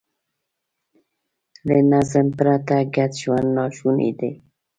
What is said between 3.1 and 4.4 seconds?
ژوند ناشونی دی.